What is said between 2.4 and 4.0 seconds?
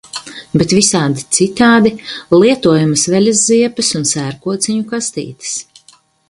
lietojamas veļas ziepes